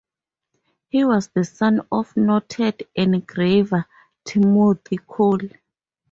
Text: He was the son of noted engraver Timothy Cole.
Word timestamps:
He 0.89 1.05
was 1.05 1.27
the 1.27 1.43
son 1.43 1.85
of 1.91 2.17
noted 2.17 2.87
engraver 2.95 3.85
Timothy 4.25 4.97
Cole. 4.97 5.41